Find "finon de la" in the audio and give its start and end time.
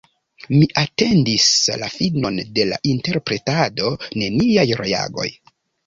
1.97-2.81